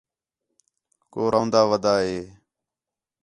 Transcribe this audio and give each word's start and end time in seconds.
کُو 1.11 1.21
رَون٘داں 1.33 1.65
ودا 1.69 1.93
ہے 2.05 2.17